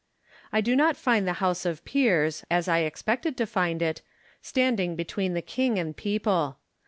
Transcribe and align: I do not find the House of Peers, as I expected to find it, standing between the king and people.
I 0.51 0.61
do 0.61 0.75
not 0.75 0.97
find 0.97 1.27
the 1.27 1.33
House 1.43 1.63
of 1.63 1.85
Peers, 1.85 2.43
as 2.49 2.67
I 2.67 2.79
expected 2.79 3.37
to 3.37 3.45
find 3.45 3.83
it, 3.83 4.01
standing 4.41 4.95
between 4.95 5.35
the 5.35 5.43
king 5.43 5.77
and 5.77 5.95
people. 5.95 6.57